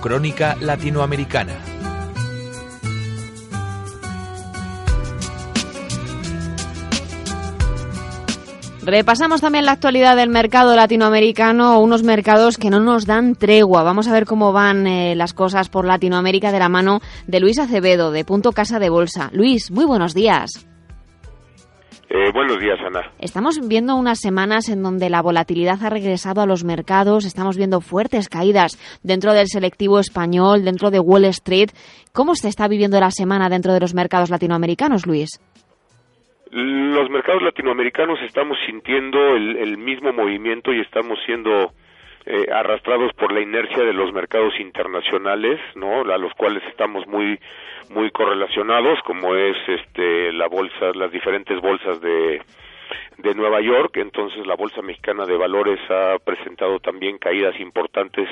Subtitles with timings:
[0.00, 1.54] Crónica Latinoamericana.
[8.82, 13.82] Repasamos también la actualidad del mercado latinoamericano, unos mercados que no nos dan tregua.
[13.82, 17.58] Vamos a ver cómo van eh, las cosas por Latinoamérica de la mano de Luis
[17.58, 19.28] Acevedo, de Punto Casa de Bolsa.
[19.32, 20.66] Luis, muy buenos días.
[22.12, 23.12] Eh, buenos días, Ana.
[23.20, 27.80] Estamos viendo unas semanas en donde la volatilidad ha regresado a los mercados, estamos viendo
[27.80, 28.72] fuertes caídas
[29.04, 31.68] dentro del selectivo español, dentro de Wall Street.
[32.12, 35.40] ¿Cómo se está viviendo la semana dentro de los mercados latinoamericanos, Luis?
[36.50, 41.70] Los mercados latinoamericanos estamos sintiendo el, mismo movimiento y estamos siendo
[42.26, 46.02] eh, arrastrados por la inercia de los mercados internacionales, ¿no?
[46.02, 47.38] A los cuales estamos muy
[47.90, 52.40] muy correlacionados como es este la bolsa las diferentes bolsas de
[53.18, 58.28] de Nueva York entonces la bolsa mexicana de valores ha presentado también caídas importantes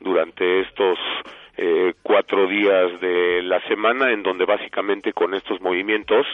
[0.00, 0.98] durante estos
[1.58, 6.26] eh, cuatro días de la semana en donde básicamente con estos movimientos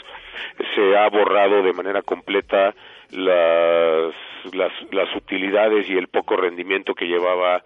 [0.74, 2.74] se ha borrado de manera completa
[3.10, 4.14] las,
[4.52, 7.62] las, las utilidades y el poco rendimiento que llevaba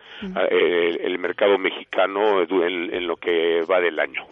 [0.50, 4.26] eh, el, mercado mexicano en lo que va del año.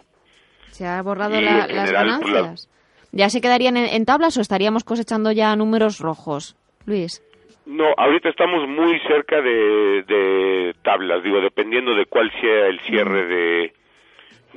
[0.75, 2.69] ¿Se ha borrado las pues, ganancias?
[3.11, 7.23] ¿Ya se quedarían en, tablas o estaríamos cosechando ya números rojos, Luis?
[7.65, 13.73] No, ahorita estamos muy cerca de, tablas, digo, dependiendo de cuál sea el cierre de,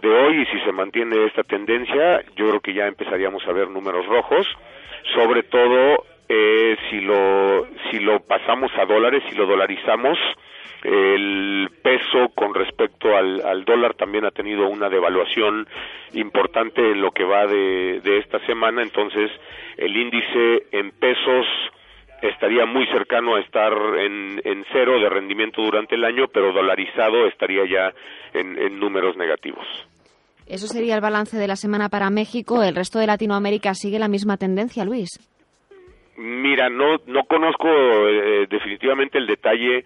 [0.02, 3.70] de hoy y si se mantiene esta tendencia, yo creo que ya empezaríamos a ver
[3.70, 4.44] números rojos,
[5.14, 10.18] sobre todo eh, si lo si lo pasamos a dólares, si lo dolarizamos,
[10.84, 15.66] el peso con respecto al, dólar también ha tenido una devaluación
[16.12, 19.30] importante en lo que va de, esta semana, entonces
[19.76, 21.46] el índice en pesos
[22.22, 27.64] estaría muy cercano a estar en, cero de rendimiento durante el año, pero dolarizado estaría
[27.64, 27.92] ya
[28.32, 29.66] en, números negativos.
[30.46, 32.62] Eso sería el balance de la semana para México.
[32.62, 35.18] ¿El resto de Latinoamérica sigue la misma tendencia, Luis?
[36.18, 39.84] Mira, no, no conozco eh, definitivamente el detalle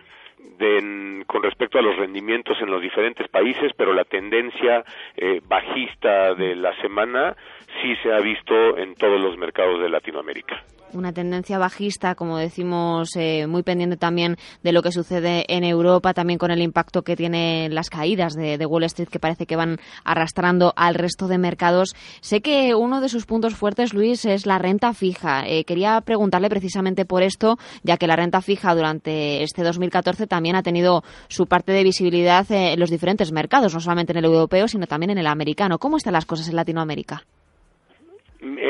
[1.27, 4.85] con respecto a los rendimientos en los diferentes países, pero la tendencia
[5.17, 7.37] eh, bajista de la semana
[7.81, 10.63] sí se ha visto en todos los mercados de Latinoamérica
[10.95, 16.15] una tendencia bajista, como decimos, eh, muy pendiente también de lo que sucede en Europa,
[16.15, 19.79] también con el impacto que tienen las caídas de, Wall Street, que parece que van
[20.05, 21.95] arrastrando al resto de mercados.
[22.21, 25.45] Sé que uno de sus puntos fuertes, Luis, es la renta fija.
[25.47, 30.57] Eh, quería preguntarle precisamente por esto, ya que la renta fija durante este 2014 también
[30.57, 34.69] ha tenido su parte de visibilidad en los diferentes mercados, no solamente en el europeo,
[34.69, 35.79] sino también en el americano.
[35.79, 37.25] ¿Cómo están las cosas en Latinoamérica?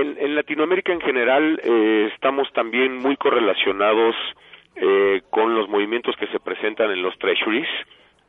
[0.03, 4.17] En, Latinoamérica en general eh, estamos también muy correlacionados
[4.75, 7.69] eh, con los movimientos que se presentan en los treasuries,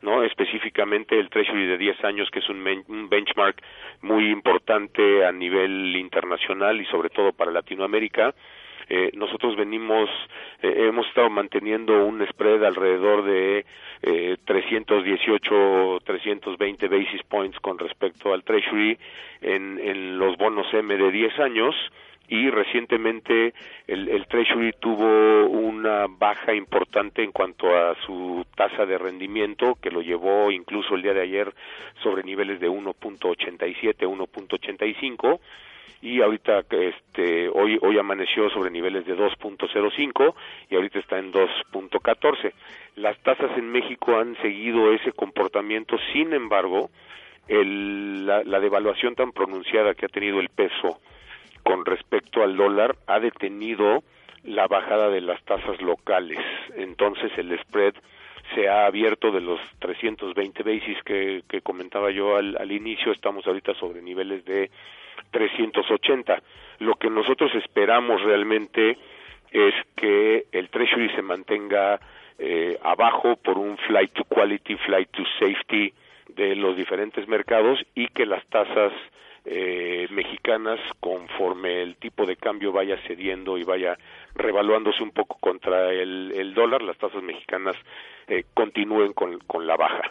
[0.00, 0.22] ¿no?
[0.22, 3.60] Específicamente el treasury de 10 años, que es un, un benchmark
[4.02, 8.34] muy importante a nivel internacional y sobre todo para Latinoamérica.
[8.88, 10.10] Eh, nosotros venimos,
[10.62, 13.64] eh, hemos estado manteniendo un spread alrededor de
[14.02, 18.98] eh, 318, 320 basis points con respecto al Treasury
[19.40, 21.74] en, en los bonos M de 10 años.
[22.26, 23.52] Y recientemente
[23.86, 29.90] el, el, Treasury tuvo una baja importante en cuanto a su tasa de rendimiento que
[29.90, 31.52] lo llevó incluso el día de ayer
[32.02, 35.38] sobre niveles de 1.87, 1.85
[36.02, 40.34] y ahorita este hoy hoy amaneció sobre niveles de 2.05
[40.70, 42.52] y ahorita está en 2.14.
[42.96, 46.90] Las tasas en México han seguido ese comportamiento, sin embargo,
[47.48, 51.00] el, la, la devaluación tan pronunciada que ha tenido el peso
[51.62, 54.02] con respecto al dólar ha detenido
[54.44, 56.38] la bajada de las tasas locales.
[56.76, 57.94] Entonces el spread
[58.54, 63.46] se ha abierto de los 320 basis que, que comentaba yo al, al inicio, estamos
[63.46, 64.70] ahorita sobre niveles de
[65.30, 66.42] 380.
[66.80, 68.96] Lo que nosotros esperamos realmente
[69.50, 72.00] es que el Treasury se mantenga
[72.38, 75.92] eh, abajo por un flight to quality, flight to safety
[76.28, 78.92] de los diferentes mercados y que las tasas
[79.44, 79.83] eh,
[80.14, 83.98] mexicanas, conforme el tipo de cambio vaya cediendo y vaya
[84.34, 87.76] revaluándose un poco contra el, el dólar, las tasas mexicanas
[88.26, 90.02] eh, continúen con, con la baja.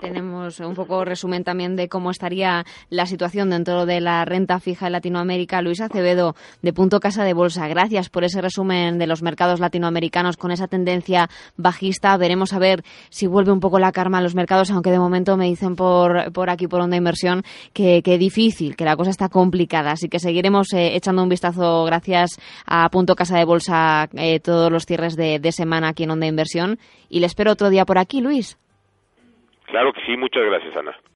[0.00, 4.86] Tenemos un poco resumen también de cómo estaría la situación dentro de la renta fija
[4.86, 5.60] en Latinoamérica.
[5.60, 10.36] Luis Acevedo, de Punto Casa de Bolsa, gracias por ese resumen de los mercados latinoamericanos
[10.36, 12.16] con esa tendencia bajista.
[12.16, 15.36] Veremos a ver si vuelve un poco la karma a los mercados, aunque de momento
[15.36, 17.42] me dicen por, por aquí, por Onda Inversión,
[17.72, 19.90] que, que difícil, que la cosa está complicada.
[19.90, 24.70] Así que seguiremos eh, echando un vistazo gracias a Punto Casa de Bolsa eh, todos
[24.70, 26.78] los cierres de, de semana aquí en Onda Inversión.
[27.08, 28.58] Y le espero otro día por aquí, Luis.
[29.68, 30.98] Claro que sí, muchas gracias, Ana.